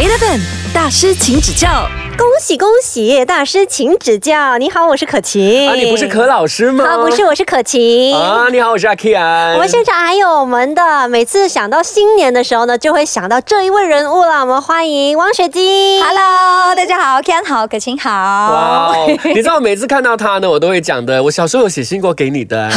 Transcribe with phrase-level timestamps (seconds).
[0.00, 0.40] Eleven
[0.72, 1.86] 大师，请指教。
[2.20, 4.58] 恭喜恭喜，大师请指教。
[4.58, 5.66] 你好，我是可晴。
[5.66, 6.84] 啊，你不是可老师吗？
[6.84, 8.14] 啊，不是，我是可晴。
[8.14, 9.52] 啊，你好，我是阿 K 啊。
[9.54, 14.40] 我们现场还有我们的，每次想到新年的时候呢，就会想到这一位人物了。
[14.42, 16.04] 我们欢迎汪雪晶。
[16.04, 18.10] Hello，大家好，Ken 好，可晴好。
[18.12, 21.22] 哇哦，你知道我每次看到他呢，我都会讲的。
[21.22, 22.68] 我小时候有写信过给你的。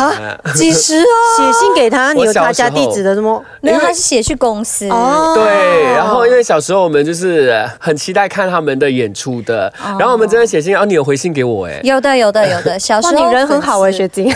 [0.56, 3.42] 几时哦，写信给他，你有他家地址的吗？
[3.60, 4.88] 没有，他是写去公司。
[4.88, 11.80] 哦对，然后因为小时候我们就是很期待看他们的演出的，然后我们真的写信，然后你有回信给我哎。
[11.84, 12.78] 有的，有的，有的。
[12.80, 14.34] 小时，候你人很好哎，粉丝雪晶。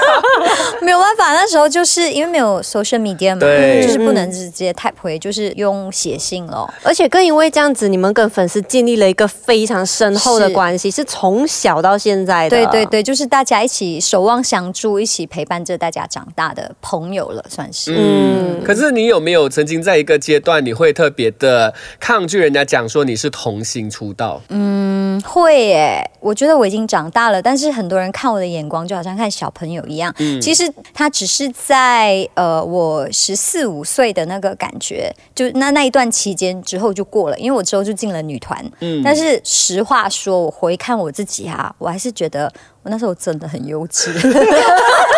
[0.80, 6.72] 没有办法，那时候就是因为没有 social media 嘛，对就是不能直接 type 回，就是用写信咯。
[6.82, 12.56] 而且更因为这样子，你们跟粉丝建立了一个非常深厚的关系，是从小到现在的。
[12.56, 17.94] 对对对，就是大家一起守望相助，一起陪伴着大家长大的朋友了，算是。
[17.98, 24.38] 嗯，可是你有没有曾经在一个阶段，你会特别的抗拒人家讲说你是童星出道？
[24.50, 26.04] 嗯，会耶。
[26.20, 30.12] 我觉得我已经长大了，但是很多人看我的眼光就好像看小朋友一样。
[30.42, 38.62] 其实他只是在呃我十四五岁的那个感觉，就那那一段期间之后就过了，因为我之后就进了女团。
[38.80, 42.52] 嗯但是实话说，我回看我自己啊、我还是觉得
[42.82, 44.10] 我那时候真的很幼稚。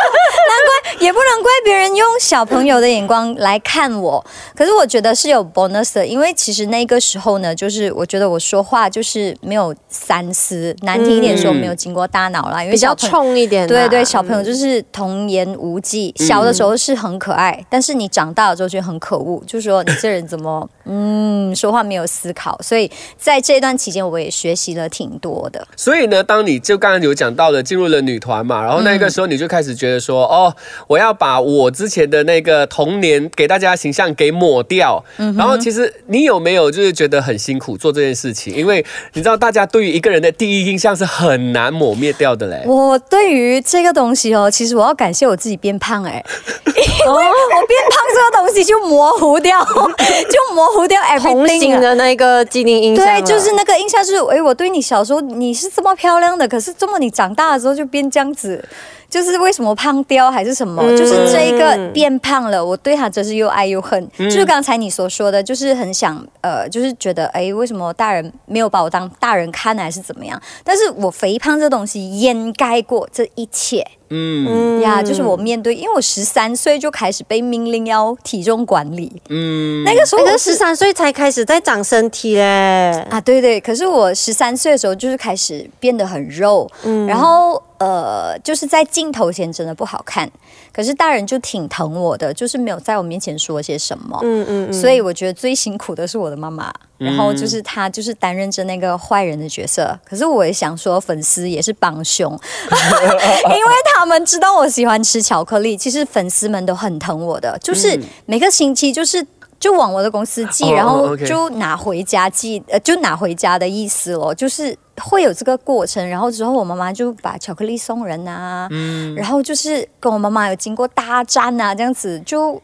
[1.01, 4.23] 也不能怪别人用小朋友的眼光来看我，
[4.55, 13.67] 可是我觉得是有 bonus 的，因为其实那个时候呢，就是我觉得我说话就是没有三思，难听一点说没有经过大脑啦，因为比较小朋友冲一点啊。
[13.67, 25.67] 对对，小朋友就是童言无忌，小的时候是很可爱，但是你长大了之后觉得很可恶，就说你这人怎么 嗯说话没有思考，所以在这段期间我也学习了挺多的。
[25.77, 30.55] 所以呢，当你就刚刚有讲到了进入了女团嘛，然后那个时候你就开始觉得说，哦，
[30.91, 35.05] 我要把我之前的那个童年给大家的形象给抹掉。
[35.19, 38.53] 嗯然后其实你有没有就是觉得很辛苦做这件事情？
[38.53, 42.65] 因为你知道大家对于一个人的第一印象是很难抹灭掉的嘞。
[42.67, 46.21] 我对于这个东西哦，其实我要感谢我自己变胖哎、
[46.67, 51.59] 因为我变胖这个东西就模糊掉， 就模糊掉同 everything 了。
[51.61, 53.07] 性的那个既定印象。
[53.07, 58.65] 对，就是那个印象就是，哎，我对你小时候你是这么漂亮的，可是这么你长大了之后就变这样子，
[59.11, 60.83] 就是为什么胖掉还是什么？
[60.97, 64.09] 就是这一个变胖了，我对他真是又爱又恨。
[64.17, 70.41] 就是刚才你所说的，就是很想呃，就是觉得哎，为什么大人没有把我当大人看，还是怎么样？
[70.65, 73.87] 但是我肥胖这东西掩盖过这一切。
[74.11, 74.81] 嗯。
[74.81, 82.91] 呀，就是我面对，因为我十三岁就开始被命令要体重管理，嗯，那个时候我那个十三岁才开始在长身体嘞。
[83.11, 87.07] 啊，对对，可是我十三岁的时候就是开始变得很肉，嗯。
[87.07, 90.31] 然后呃，就是在镜头前真的不好看，
[90.73, 109.27] 可是大人就挺疼我的，就是没有在我面前说些什么，嗯嗯嗯，所以我觉得最辛苦的是我的妈妈，然后就是他就是担任着那个坏人的角色，可是我也想说粉丝也是帮凶， 因为他们知道我喜欢吃巧克力，其实粉丝们都很疼我的，就是每个星期就是。
[109.61, 116.09] 就往我的公司寄，哦然后就拿回家寄，呃，就拿回家的意思咯，就是会有这个过程。
[116.09, 118.67] 然后之后我妈妈就把巧克力送人啊，
[119.15, 122.59] 然后就是跟我妈妈有经过大战啊，这样子就。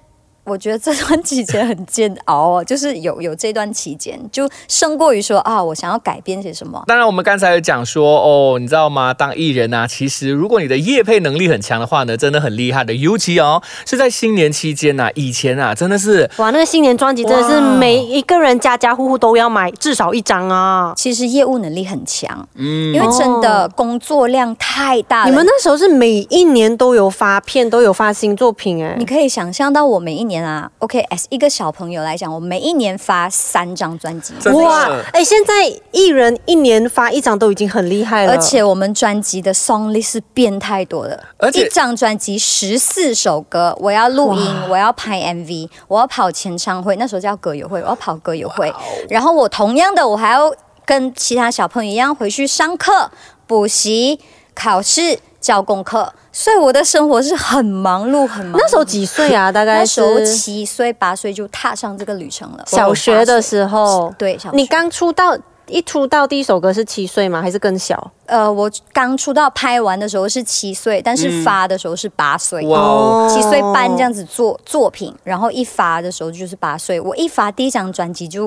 [0.47, 6.85] 我觉得这段期间很煎熬哦，就是有有这段期间，就胜过于说啊，我想要改变些什么。
[6.87, 9.13] 当然，我们刚才有讲说，哦，你知道吗？
[9.13, 12.95] 当艺人啊，其实如果你的业配能力很强的话呢，真的很厉害的。
[12.95, 20.95] 尤其哦，是在新年期间呐、以前啊，真的是哇，那个新年专辑真的是每一个人家家户户都要买至少一张啊。
[20.97, 25.31] 其实业务能力很强，嗯因为真的工作量太大了。
[25.31, 29.05] 你们那时候是每一年都有发片，都有发新作品哎你。
[29.07, 48.73] 可以想象到我每一年啊，OK，as 一个小朋友来讲，我每一年发三张专辑，哇，哎，现在艺人一年发一张都已经很厉害了，而且我们专辑的 song list 是变太多的，而且一张专辑十四首歌，我要录音，我要拍 MV，我要跑前唱会，那时候叫歌友会，我要跑歌友会，
[49.09, 50.53] 然后我同样的，我还要
[50.85, 53.11] 跟其他小朋友一样回去上课、
[53.47, 54.21] 补习、
[54.55, 58.63] 考试、交功课，所以我的生活是很忙碌，很忙碌。
[58.63, 59.51] 那时候几岁啊？
[59.51, 64.15] 大概那时候七岁八岁就踏上这个旅程了，小学的时候。
[64.19, 65.35] 对，小学你刚出道，
[65.67, 67.41] 一出道第一首歌是七岁吗？
[67.41, 68.13] 还是更小？
[68.27, 72.67] 呃，我刚出道拍完的时候是七岁，但是发的时候是八岁。
[72.67, 77.01] 哇哦七岁半这样子做作品，然后一发的时候就是八岁。
[77.01, 78.47] 我一发第一张专辑就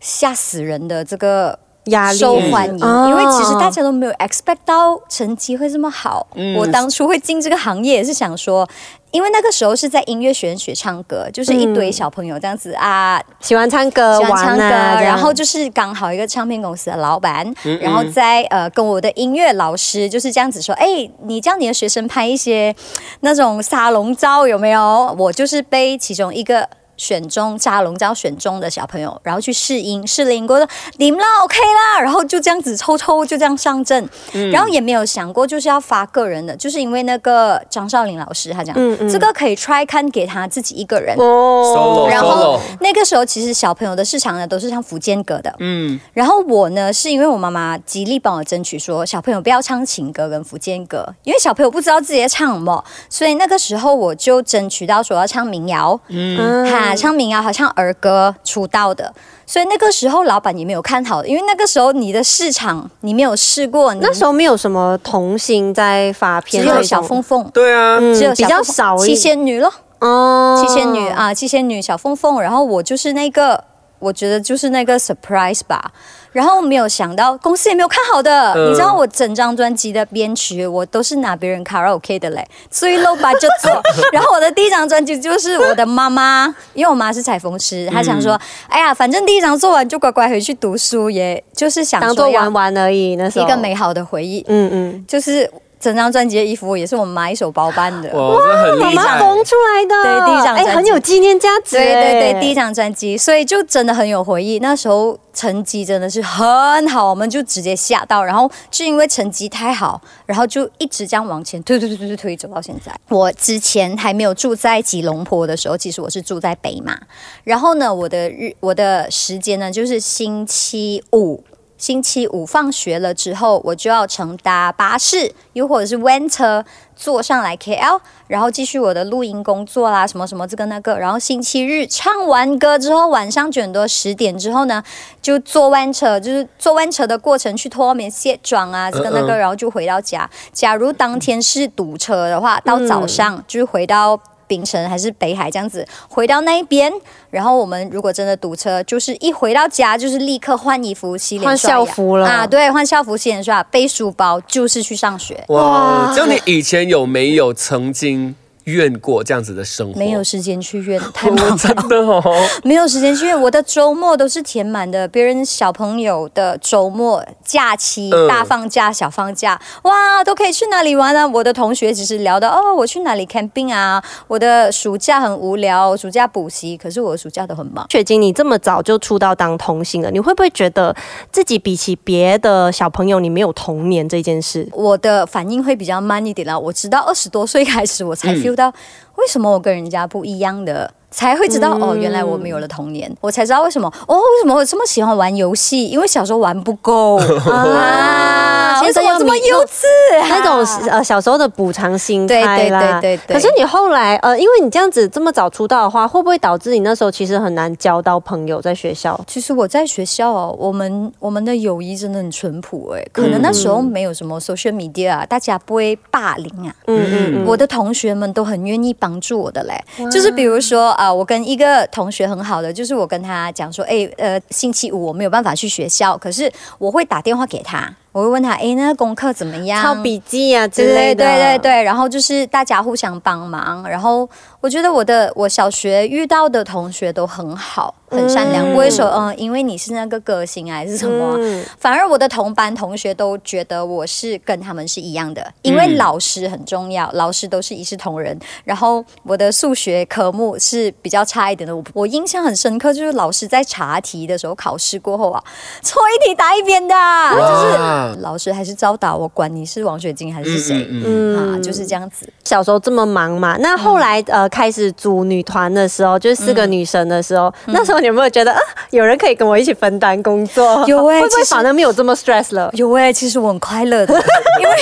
[0.00, 1.56] 吓死人的这个
[1.86, 6.26] 压力受欢迎，哦因为其实大家都没有 expect 到成绩会这么好。
[6.34, 8.68] 嗯我当初会进这个行业也是想说，
[9.10, 22.74] 因为那个时候是在音乐学院学唱歌，就是一堆小朋友这样子啊，喜欢唱歌，喜欢唱歌，啊然后就是刚好一个唱片公司的老板，嗯然后在呃跟我的音乐老师就是这样子说，哎，你叫你的学生拍一些
[23.20, 25.14] 那种沙龙照有没有？
[25.18, 26.68] 我就是被其中一个。
[27.02, 30.64] 选中扎龙照选中的小朋友，然后去试音，试了音过后
[30.98, 34.52] 你们啦，OK 啦，然后就这样子抽抽就这样上阵，嗯。
[34.52, 39.10] 然后也没有想过就是要发个人的，就是因为那个张少林老师他讲，嗯嗯。
[39.10, 56.62] 这个可以 try 看给他自己一个人，哦然后那个时候其实小朋友的市场呢都是唱福建歌的，嗯，然后我呢是因为我妈妈极力帮我争取说小朋友不要唱情歌跟福建歌，因为小朋友不知道自己在唱什么，所以那个时候我就争取到说要唱民谣，嗯。
[56.70, 59.12] 哈，唱民谣好像儿歌出道的。
[59.44, 69.70] 所以那个时候老板也没有看好，因为那个时候你的市场你没有试过，那时候没有什么童星在发片只有，小凤凤，对啊，嗯比较只有比较少七仙女咯。
[69.98, 70.64] 哦。
[70.64, 73.62] 七仙女啊，七仙女小凤凤，然后我就是那个，
[73.98, 75.92] 我觉得就是那个 surprise 吧。
[76.32, 83.82] 然后没有想到公司也没有看好的，嗯你知道我整张专辑的编曲我都是拿别人卡拉 OK 的嘞，所以 low 吧就做。
[84.12, 93.46] 然后我的第一张专辑就是我的妈妈，因为我妈是裁缝师，她想说，哎呀，反正第一张做完就乖乖回去读书，也就是想当做说玩玩而已，那时候。
[93.46, 95.50] 一个美好的回忆，嗯嗯，就是
[95.82, 98.08] 整张专辑的衣服也是我妈一手包办的。
[98.12, 99.18] 哇，这很妈妈。
[99.18, 104.58] 缝出来的，对第一张哎，专辑很有纪念价值，对对对，第一一张专辑，所以就真的很有回忆。
[104.58, 112.94] 那时候成绩真的是很好，我们就直接吓到，然后就因为成绩太好，然后就一直这样往前推推推推推推走到现在。
[113.08, 116.98] 我之前还没有住在吉隆坡的时候，其实我是住在北马，
[117.44, 121.42] 然后呢，我的日我的时间呢就是星期五。
[121.82, 126.64] 星期五放学了之后，我就要乘搭巴士，又或者是 van 车
[126.94, 127.98] 坐上来 KL，
[128.28, 130.96] 然后继续我的录音工作啦，什么什么这个那个。
[130.96, 134.80] 然后星期日唱完歌之后，晚上九点多十点之后呢，
[135.20, 140.30] 就坐 van 车，就是坐 van 车的过程去脱棉卸妆啊，这个那个，然后就回到家。
[140.52, 144.16] 假如当天是堵车的话，到早上就是回到。
[144.52, 146.92] 槟城还是北海这样子回到那一边，
[147.30, 155.42] 然后我们如果真的堵车，就是一回到家就是立刻换衣服、洗脸、换校服了啊，对，换校服、洗脸刷、背书包，就是去上学。
[155.48, 159.98] 哇，就你以前有没有曾经怨过这样子的生活？
[159.98, 161.56] 没有时间去怨，太忙了。
[161.58, 162.22] 真的哦。
[162.64, 165.06] 没有时间去怨，我的周末都是填满的。
[165.08, 171.26] 别人小朋友的周末假期、嗯大放假、小放假，哇，都可以去哪里玩啊？
[171.26, 174.02] 我的同学只是聊到哦，我去哪里 camping 啊。
[174.28, 177.86] 我的暑假很无聊，暑假补习，可是我的暑假都很忙。
[177.90, 180.94] 雪晶，你这么早就出道当童星了，你会不会觉得
[181.30, 184.68] 自己比起别的小朋友，你没有童年这件事？
[184.72, 186.58] 我的反应会比较慢一点啦。
[186.58, 188.72] 我直到二十多岁开始，我才 feel 到
[189.16, 190.94] 为什么我跟人家不一样的。
[191.12, 195.86] 才会知道、哦，原来我们有了童年，我才知道为什么哦，为什么我这么喜欢玩游戏？
[195.86, 197.16] 因为小时候玩不够
[197.48, 199.84] 啊，为什么我这么幼稚？
[200.28, 202.80] 那种呃小时候的补偿心态啦。
[202.80, 209.18] 对对对对对可是你后来呃，因为你这样子这么早出道的话，会不会导致你那时候其实很难交到朋友在学校？
[209.26, 216.74] 其实我在学校哦，我们我们的友谊真的很淳朴哎，可能那时候没有什么 social media 啊，大家不会霸凌啊。
[216.86, 226.48] 嗯嗯嗯，我的同学们都很愿意帮助我的嘞，就是比如说啊、我跟一个同学很好的，就是我跟他讲说，哎，呃，星期五我没有办法去学校，可是
[226.78, 229.82] 我会打电话给他，我会问他，哎，那个功课怎么样？
[229.82, 231.24] 抄笔记啊之类的。
[231.24, 234.28] 对对对对，然后就是大家互相帮忙，然后
[234.60, 241.64] 我觉得我的我小学遇到的同学都很好，很善良，嗯不会说嗯，因为你是那个歌星啊还是什么，嗯。
[241.78, 248.38] 反而我的同班同学都觉得我是跟他们是一样的，因为老师很重要，老师都是一视同仁。
[248.64, 255.42] 然后我的数学科目是比较差一点的，我我印象很深刻，就是老师在查题的时候，考试过后啊，
[255.82, 256.94] 错一题答一边的，
[257.32, 260.86] 就是老师还是招打我，管你是王雪晶还是谁。
[260.90, 262.28] 嗯嗯啊，就是这样子。
[262.44, 270.84] 小时候这么忙嘛，那后来、呃开始组女团的时候，就是四个女生的时候，那时候你有没有觉得啊，有人可以跟我一起分担工作？
[270.86, 272.68] 有欸会不会其实反而没有这么 stress 了？
[272.74, 274.12] 有诶、其实我很快乐的，
[274.60, 274.76] 因 为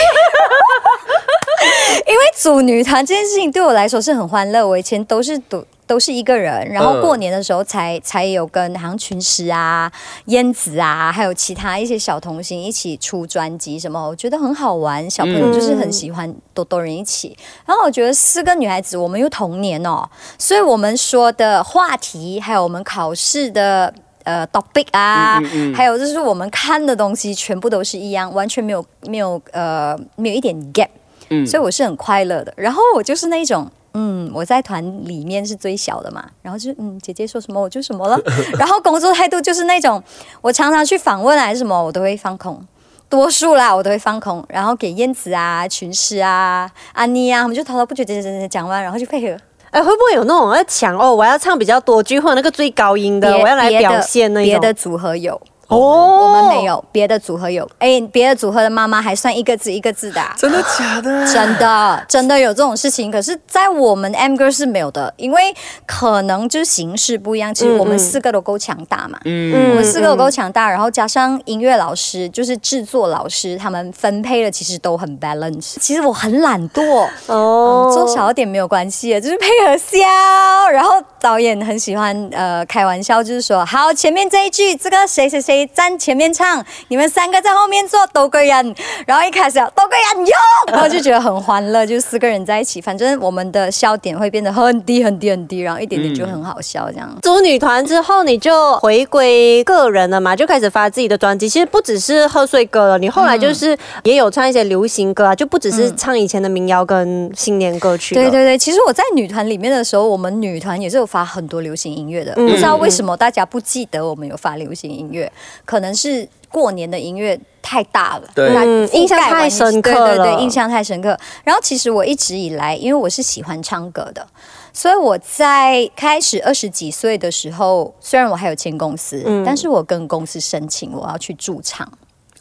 [2.07, 4.67] 因为组女团这件事情对我来说是很欢乐。
[4.67, 9.91] 我以前都是组都是一个人，然后嗯过年的时候才、才有跟好像群师啊、
[10.27, 15.11] 燕子啊，还有其他一些小童星一起出专辑什么，我觉得很好玩。
[15.11, 17.37] 小朋友就是很喜欢多多人一起。
[17.67, 23.93] 然后我觉得四个女孩子，我们又同年哦，所以我们说的话题还有我们考试的。
[24.23, 25.41] 呃 topic 啊，
[25.75, 30.89] 还有就是我们看的东西全部都是一样，完全没有没有呃没有一点 gap，
[31.31, 32.53] 嗯所以我是很快乐的。
[32.55, 33.69] 然后我就是那种。
[33.95, 38.21] 嗯，我在团里面是最小的嘛，然后就嗯，姐姐说什么我就什么了，
[38.59, 40.03] 然后工作态度就是那种，
[40.41, 42.61] 我常常去访问还是什么，我都会放空，
[43.09, 49.37] 多数啦我都会放空，然后给燕子啊、群师啊、安妮啊，他们就滔滔不绝讲讲讲完，然后就配合。
[49.71, 51.15] 哎，会不会有那种要抢哦？
[51.15, 55.41] 我要唱比较多句，或者那个最高音的，我要来表现那别的组合有。
[55.71, 61.33] 哦，我们没有别的组合有，哎，别的组合的妈妈还算一个字一个字的，真的假的？
[61.33, 65.55] 真的真的有这种事情，可是，在我们 M 哥是没有的，因为
[65.87, 67.55] 可能就是形式不一样。
[67.55, 75.77] 其实我们四个都够强大嘛，嗯，我们四个都够强大，然后加上音乐老师，就是制作老师，他们分配的其实都很 balance。
[75.81, 80.69] 其实我很懒惰，哦，做少一点没有关系，就是配合笑。
[80.73, 85.60] 然后导演很喜欢呃开玩笑，就是说，好，前面这一句，这个谁谁谁。
[85.67, 88.75] 站前面唱，你们三个在后面做多个人，
[89.07, 90.35] 然后一开始多个人用，
[90.69, 97.17] 然后就觉得很欢乐，就四个人在一起，反正我们的笑点会变得很低很低很低，然后一点点就很好笑这样。
[97.23, 101.49] 组女团之后，你就回归个人了嘛，就开始发自己的专辑。
[101.49, 108.15] 其实不只是贺岁歌了，你后来就是也有唱一些流行歌啊，就不只是唱以前的民谣跟新年歌曲。
[108.15, 115.31] 对对对，其实我在女团里面的时候，我们女团也是有发很多流行音乐的，不知道为什么大家不记得我们有发流行音乐。
[115.65, 118.49] 可能是过年的音乐太大了，对，
[118.93, 121.19] 印象太深刻了，对对对，印象太深刻。
[121.45, 124.27] 然后其实我一直以来，因为我是喜欢唱歌的，
[124.73, 131.91] 所以我在开始二十几岁的时候，虽然我还有签公司，但是我跟公司申请我要去驻唱。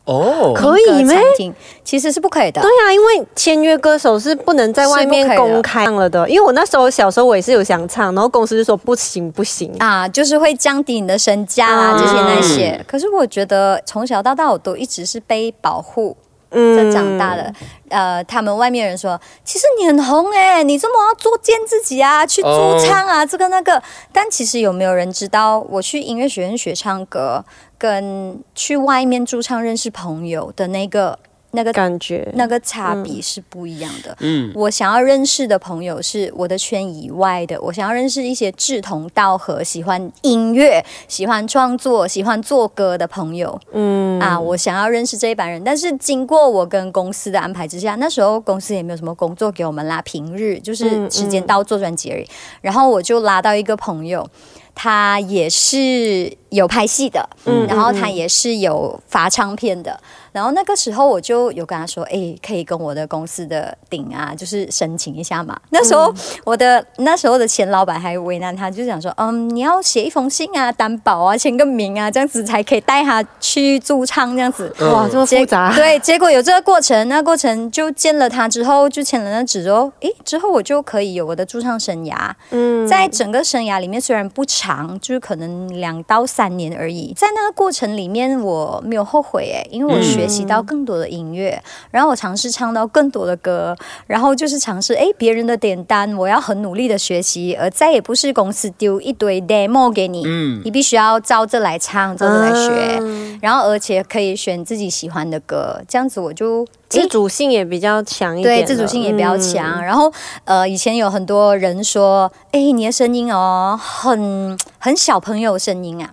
[0.09, 1.13] 哦，可以吗？
[1.83, 2.59] 其实是不可以的。
[2.61, 6.27] 对啊，因为签约歌手是不能在外面公开了的。
[6.27, 12.83] 因为我那时候小时候我也是有想唱，然后公司就说不行不行啊，就是会降低你的身价啊这些那些。
[12.87, 16.17] 可是我觉得从小到大我都一直是被保护。
[16.51, 17.53] 在长大的，
[17.89, 22.49] 呃，他们外面人说，其实你很红哎，你这么要作践自己啊，去驻
[22.83, 23.79] 唱啊，这个那个。
[24.11, 27.45] 但其实有没有人知道，我去音乐学院学唱歌，
[27.79, 31.17] 跟去外面驻唱认识朋友的那个。
[31.51, 34.15] 那个感觉，那个差别是不一样的。
[34.19, 43.59] 嗯，我想要认识的朋友是我的圈以外的，我想要认识一些志同道合、喜欢音乐、喜欢创作、喜欢做歌的朋友。
[43.71, 45.63] 嗯，啊，我想要认识这一班人。
[45.63, 52.27] 但是经过我跟公司的安排之下，那时候公司也没有什么工作给我们啦，平日就是时间到做专辑而已。
[52.61, 54.29] 然后我就拉到一个朋友。
[54.75, 59.99] 他也是有拍戏的，嗯，然后他也是有发唱片的，
[60.31, 65.59] 然后那个时候我就有跟他说，哎，可以跟我的公司的顶啊，就是申请一下嘛。
[65.69, 66.13] 那时候
[66.45, 74.73] 我的那时候的前老板还为难他，就想说，嗯，你要写一封信啊，担保啊，签个名啊，这样子才可以带他去驻唱这样子。
[74.79, 75.73] 哇，这么复杂。
[75.75, 82.31] 对，结果有这个过程，那过程就见了他之后，就签了那纸哦，诶，之后我就可以有我的驻唱生涯。
[82.51, 84.58] 嗯，在整个生涯里面虽然不长。
[84.59, 91.61] 长就是可能两到三年而已，在那个过程里面我没有后悔哎，因为我学习到更多的音乐，
[91.91, 93.73] 然后我尝试唱到更多的歌，
[94.05, 102.99] 然后就是尝试诶别人的点单，我要很努力的学习，而再也不是公司丢一堆 demo 给你，嗯，你必须要照着来唱，照着来学，
[103.41, 106.67] 然后而且可以选自己喜欢的歌，这样子我就。
[106.89, 109.79] 自主性也比较强一点，对，自主性也比较强。
[109.85, 110.11] 然后，
[110.43, 116.09] 呃，以前有很多人说，哎，你的声音哦，很很小朋友声音啊，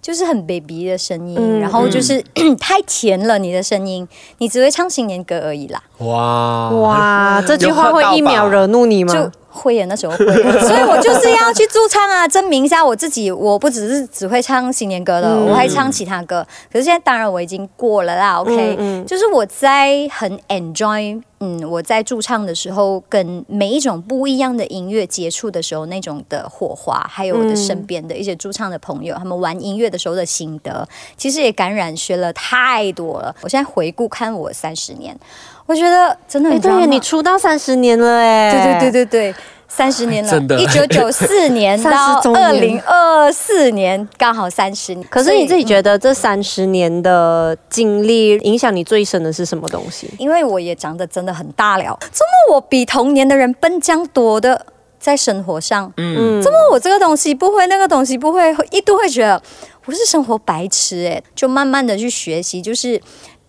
[0.00, 2.24] 就是很 baby 的声音，然后就是
[2.60, 4.06] 太甜了，你的声音，
[4.38, 5.82] 你只会唱新年歌而已啦。
[5.98, 9.32] 哇哇，这句话会一秒惹怒你吗？
[9.50, 10.26] 会演那时候会，
[10.62, 13.30] 所以我就是要去驻唱啊，证明一下我自己。
[13.30, 16.46] 我不只是只会唱新年歌的，我还唱其他歌。
[16.72, 19.04] 可是现在当然我已经过了啦，OK。
[19.06, 33.34] 就是我在很 enjoy，嗯，我在驻唱的时候，跟每一种不一样的音乐接触的时候，那种的火花，还有我的身边的一些驻唱的朋友，他们玩音乐的时候的心得，其实也感染学了太多了。
[33.40, 35.18] 我现在回顾看我三十年。
[35.70, 39.34] 我觉得真的很对，你出道三十年了哎，对对对对对，
[39.68, 45.06] 三十年了， 真的，一九九四年到二零二四年，刚好三十年。
[45.08, 50.10] 可是你自己觉得这三十年的经历影响你最深的是什么东西？
[50.18, 54.66] 因为我也长得真的很大了，怎么我比同年的人笨将多的
[54.98, 55.92] 在生活上？
[55.98, 59.40] 嗯，怎么我这个东西不会，那个东西不会，一度会觉得
[59.86, 63.00] 我是生活白痴哎，就慢慢的去学习，就是。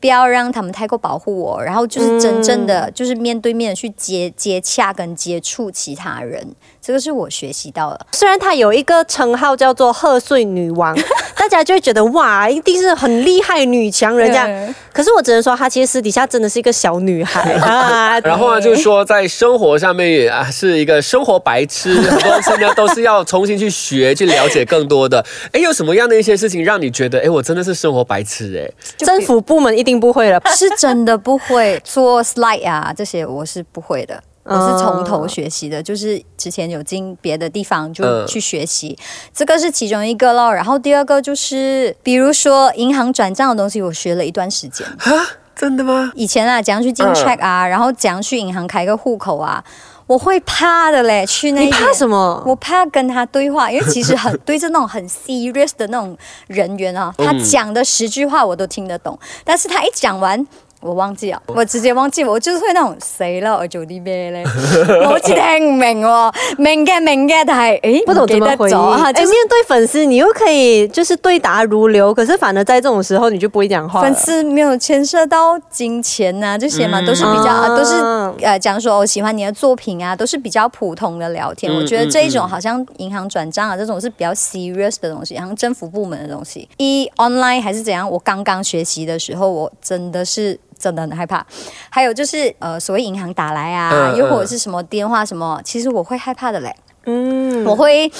[0.02, 8.08] 不要让他们太过保护我，然后就是真正的就是面对面的去接接洽跟接触其他人，这个是我学习到的。
[8.12, 10.98] 虽然她有一个称号叫做贺岁女王，
[11.38, 14.76] 大家就会觉得哇，一定是很厉害女强人这样。
[14.92, 18.20] 可是我只能说，她其实私底下真的是一个小女孩 啊。
[18.22, 25.24] 然后呢，就是说在生活上面也啊是一个生活白痴，很多东西呢都是要重新去学、去了解更多的。
[25.52, 28.58] 哎，有什么样的一些事情让你觉得，哎，我真的是生活白痴？
[28.58, 28.66] 哎，
[28.98, 30.42] 政府部门一定不会了。
[30.56, 34.22] 是真的不会做 slide 啊，这些我是不会的。
[34.52, 38.98] 我是从头学习的，就是之前有进别的地方就嗯去学习，
[39.34, 40.54] 这个是其中一个咯。
[40.54, 44.86] 然后第二个就是，比如说银行转账的东西，我学了一段时间。
[45.00, 45.12] 哈，
[45.56, 46.12] 真的吗？
[46.16, 49.64] 以前啊，怎样去进嗯 check 啊，然后怎样去银行开个户口啊，
[50.08, 51.26] 我会怕的嘞。
[51.26, 52.44] 去那你怕什么？
[52.46, 56.18] 我怕跟他对话，因为其实很 对着那种很 serious 的那种
[56.48, 60.46] 人员啊，嗯他讲的十句话我都听得懂，但是他一讲完。
[60.82, 63.56] 我忘记了，我直接忘记，我就是会那種死啦！
[63.56, 64.44] 我做啲咩咧？
[65.04, 68.76] 我好似聽唔明喎，明嘅明嘅，但係誒不懂怎記得么回應。
[68.76, 69.04] 咗啊！
[69.06, 74.02] 哎，就是面对粉丝，你又可以就是对答如流，可是反而在这种时候，你就不会讲话。
[74.02, 77.94] 粉丝没有牵涉到金钱呐、这些嘛，都是比较、啊啊都是
[78.46, 81.72] 呃讲说我喜欢你的作品啊，都是比较普通的聊天。
[81.72, 86.68] 嗯我觉得这一种好像银行转账啊这种是比较 serious 的东西，好像政府部门的东西。
[86.78, 88.10] 一 online 还是怎样？
[88.10, 90.60] 我刚刚学习的时候，我真的是。
[90.82, 91.46] 真的很害怕，
[91.90, 96.76] 还有就是呃，所谓银行打来啊，嗯又或者是什么电话什么，其实我会害怕的嘞。
[97.06, 98.12] 嗯，我会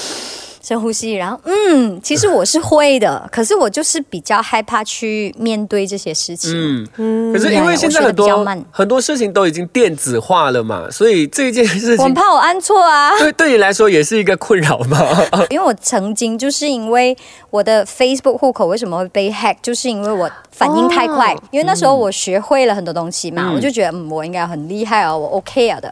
[0.64, 6.88] 深呼吸，然后嗯，其实我是会的，可是我就是比较害怕去面对这些事情。
[6.98, 15.00] 嗯，可是因为现在很多很多事情都已经电子化了嘛，所以这件事情我很怕我按错啊，对对你来说也是一个困扰嘛。
[15.50, 17.18] 因为我曾经就是因为
[17.50, 25.92] 我的 Facebook 户口为什么会被 hack，就是因为我反应太快，哦因为那时候我学会了很多东西嘛，嗯我就觉得嗯，我应该很厉害啊，我 OK 啊的。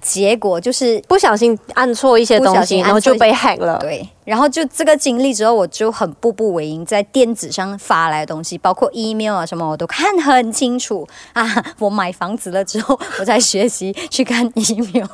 [0.00, 3.78] 结果就是不小心按错一些不东西，然后就被 hack 了。
[3.78, 11.64] 对，然后就这个经历之后，我就很步步为营，在电子上发来的东西，包括 email 啊什么，我都看很清楚 啊。
[11.78, 15.06] 我买房子了之后，我才学习去看 email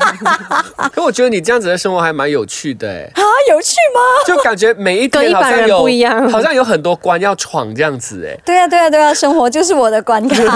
[0.92, 4.00] 可我觉得你这样子的生活还蛮有趣的哎，啊，有趣吗？
[4.26, 8.36] 就感觉每一跟一般人天好像有不一样好像有很多关要闯这样子哎。
[8.44, 10.36] 对啊，对啊，对啊，生活就是我的关卡。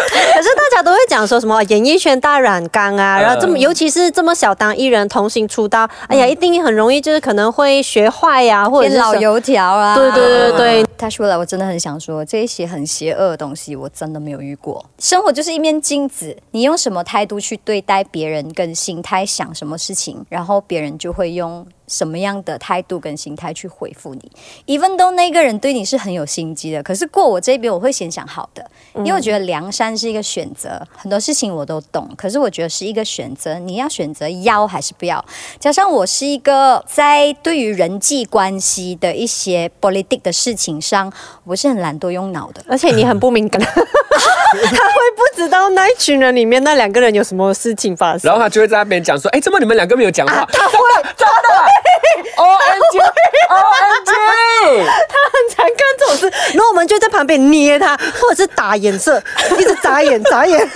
[0.34, 9.94] 可是大家都会讲说什么演艺圈大染缸啊，嗯然后这么尤其是这么小当艺人童星出道，哎呀，一定很容易就是可能会学坏呀、或者是变老油条啊！
[9.94, 14.84] 对对对对，他说了，我真的很想说，这一些很邪恶的东西，我真的没有遇过。
[14.98, 24.32] 生活就是一面镜子，你用什么态度去对待别人，跟心态想什么事情，然后别人就会用什么样的态度跟心态去回复你。
[24.66, 35.22] even though 那个人对你是很有心机的，可是过我这边，我会先想好的，因为我觉得梁山是一个选择，很多事情我都懂，可是我觉得是一个选择，你要选择要还是不要。
[35.58, 41.12] 加上我是一个在对于人际关系的一些 politic 的事情上，
[41.44, 42.64] 我是很懒惰用脑的。
[42.68, 43.74] 而且你很不敏感， 他会
[45.16, 48.28] 不知道那一群人里面那两个人有什么事情发生。
[48.28, 50.76] 然后他就会在那边讲说：“哎，怎么你们两个没有讲话？”他会
[51.16, 51.48] 真的
[52.36, 52.98] ，O N G
[53.50, 54.12] O N G，
[54.70, 59.22] 很常干这种事，然后我们就在旁边捏他，或者是打眼色，
[59.58, 60.68] 一直眨眼眨眼。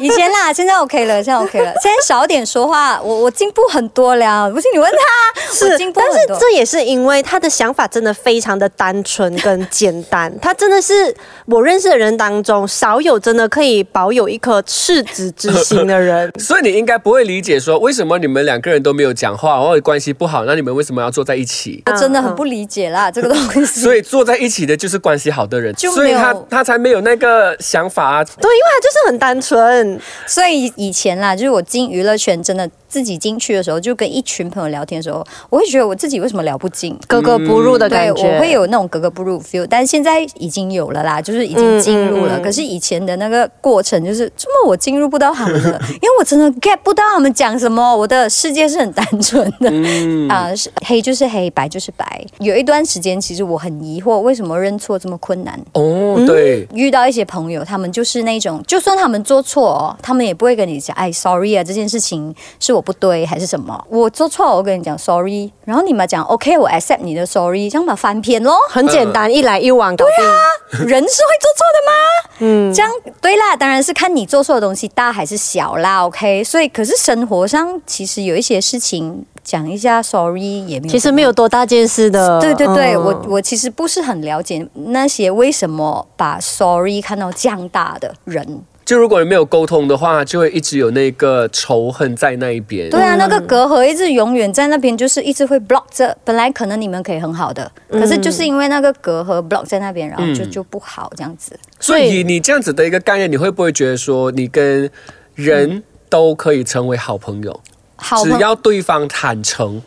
[0.00, 4.50] 以前啦，现在 OK 了，现在 OK 了，现在少点说话，我我进步很多了。
[4.50, 6.36] 不信你问他， 是进步但很多。
[6.36, 11.14] 是这也是因为他的想法真的非常的单纯跟简单，他真的是
[11.46, 16.32] 我认识的人当中少有真的可以保有一颗赤子之心的人。
[16.40, 21.82] 所以你应该不会理解说为什么你们两个人都没有讲话，或者关系不好，那你们为什么要坐在一起？
[21.86, 23.80] 我真的很不理解啦，这个东西。
[23.80, 28.24] 所以坐在一起的就是关系好的人，所以他他才没有那个想法啊。
[28.24, 36.94] 对，因为他就是很单纯，所以以前啦，就是我进娱乐圈，真的自己进去的时候，就跟一群朋友聊天的时候，我会觉得我自己为什么聊不进。
[37.06, 38.34] 格格不入的对，感觉。
[38.34, 42.36] 我会有那种格格不入 feel，但是现在已经有了啦，就是已经进入了。
[42.36, 47.96] 嗯嗯嗯可是以前的那个过程，就是怎么我进入不到他们的， 因为我真的 get 不到他们讲什么。
[47.96, 52.24] 我的世界是很单纯的，嗯啊、是黑就是黑，白就是白。
[52.38, 55.58] 有一段时间，其实我很疑惑，为什么认错这么困难？
[55.74, 68.54] 哦，对，遇到一些朋友，他们就是那种，就算他们做错哦，他们也不会跟你讲，哎，sorry 啊，这件事情是我不对还是什么，我做错了，我跟你讲 sorry，然后你们讲 OK，我 accept 你的 sorry，这样嘛翻篇咯。
[68.68, 70.86] 很简单，一来一往搞定。
[70.86, 71.92] 人是会做错的吗？
[72.40, 76.44] 嗯，这样对啦，当然是看你做错的东西大还是小啦，OK。
[76.44, 81.30] 所以，可是生活上其实有一些事情讲一下 sorry 也没有，其实没有。
[81.32, 82.40] 多大件事的。
[82.40, 88.62] 对对对，嗯我我其实不是很了解那些为什么把 sorry 看到这样大的人。
[88.90, 92.90] 就如果你没有沟通的话，就会一直有那个仇恨在那一边。
[92.90, 96.18] 对啊，那个隔阂一直永远在那边，就是一直会 block 着。
[96.24, 101.56] 本来可能你们可以很好的，可是就是因为那个隔阂 block 在那边，然后就就不好这样子。
[101.78, 104.90] 所以你这样子的一个概念，你会不会觉得说，你跟
[105.36, 107.60] 人都可以成为好朋友，
[107.94, 109.80] 好朋只要对方坦诚？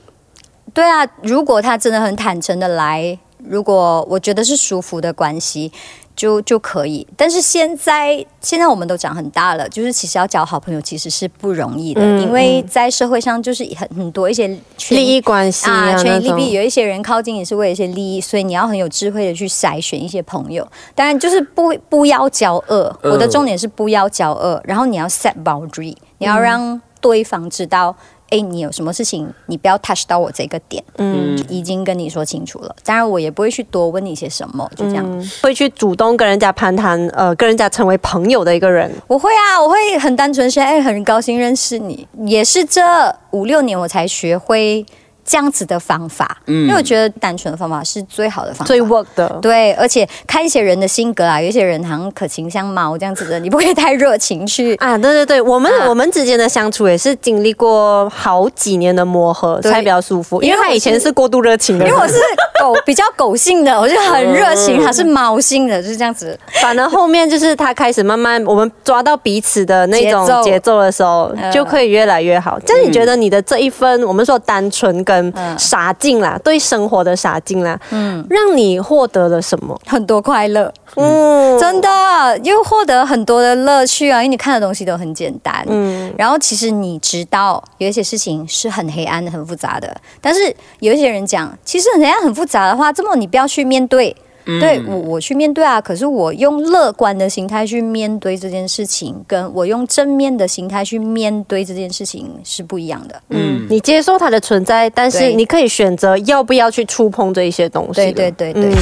[0.73, 5.69] 对啊，如果他真的很坦诚的来，如果我觉得是舒服的关系，
[6.15, 7.05] 就就可以。
[7.17, 14.47] 但是现在现在我们都长很大了，就是其实要交好朋友其实是不容易的，嗯因为在社会上就是很很多一些
[14.89, 20.67] 利益关系啊，啊，权那种宜利弊，有一些人靠近也是为了一些利益，所以你要很有智慧的去筛选一些朋友。
[20.95, 27.95] 当然就是不不要交恶，嗯我的重点是不要交恶，然后你要 set boundary，你要让对方知道。
[28.33, 32.75] 哎，你有什么事情，你不要 touch 到我这个点，嗯，已经跟你说清楚了。
[32.83, 35.29] 当然，我也不会去多问你些什么，就这样。
[35.43, 38.91] 会去主动跟人家攀谈，呃，跟人家成为朋友的一个人。
[39.05, 42.07] 我会啊，我会很单纯说，哎，很高兴认识你。
[42.25, 42.81] 也是这
[43.29, 44.83] 五六年我才学会
[45.25, 54.75] 这样子的方法，嗯因为我觉得单纯的方法是最好的方法，最 work 的，对，而且看一些人的性格啊，有一些人好像可情像猫这样子的，你不可以太热情去。
[54.83, 62.15] 啊，对对对，我们、啊我们之间的相处也是经历过好几年的磨合才比较舒服，因为他以前是过度热情的人，因为我是
[62.59, 66.37] 狗， 比较狗性的，我就很热情；他是猫性的，就是这样子。
[66.61, 72.59] 反而后面就是他开始慢慢我们抓到彼此的那种节奏的时候，嗯就可以越来越好。
[72.65, 79.79] 这样你觉得你的这一份我们说单纯跟嗯傻劲啦，对生活的傻劲啦，嗯，让你获得了什么？
[79.85, 84.21] 很多快乐，嗯，真的又获得很多的乐趣啊！
[84.21, 94.15] 因为你看的东西都很简单，嗯，然后其实你知道有一些事情是很黑暗的、很复杂的，但是有一些人讲，其实很黑暗、很复杂的话，这么你不要去面对。
[94.45, 95.79] 对我，我去面对啊。
[95.79, 103.21] 可是我用乐观的心态去面对这件事情，跟我用正面的心态去面对这件事情是不一样的。
[103.29, 107.93] 嗯，你接受它的存在，但是你可以选择要不要去触碰这一些东西。
[107.93, 108.63] 对对对对。
[108.65, 108.75] 嗯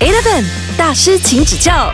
[0.00, 0.44] Eleven
[0.78, 1.92] 大师，请指教。